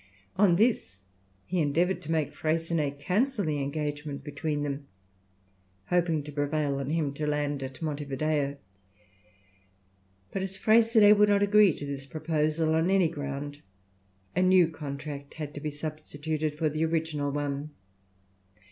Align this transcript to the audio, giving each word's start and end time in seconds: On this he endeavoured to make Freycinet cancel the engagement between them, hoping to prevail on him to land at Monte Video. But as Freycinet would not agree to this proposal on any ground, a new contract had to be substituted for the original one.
On 0.35 0.55
this 0.55 1.03
he 1.45 1.59
endeavoured 1.61 2.01
to 2.01 2.11
make 2.11 2.33
Freycinet 2.33 2.97
cancel 2.99 3.45
the 3.45 3.61
engagement 3.61 4.23
between 4.23 4.63
them, 4.63 4.87
hoping 5.89 6.23
to 6.23 6.31
prevail 6.31 6.79
on 6.79 6.89
him 6.89 7.13
to 7.13 7.27
land 7.27 7.61
at 7.61 7.83
Monte 7.83 8.05
Video. 8.05 8.57
But 10.31 10.41
as 10.41 10.57
Freycinet 10.57 11.19
would 11.19 11.29
not 11.29 11.43
agree 11.43 11.75
to 11.75 11.85
this 11.85 12.07
proposal 12.07 12.73
on 12.73 12.89
any 12.89 13.09
ground, 13.09 13.61
a 14.35 14.41
new 14.41 14.69
contract 14.69 15.35
had 15.35 15.53
to 15.53 15.59
be 15.59 15.69
substituted 15.69 16.57
for 16.57 16.67
the 16.67 16.83
original 16.83 17.29
one. 17.31 17.69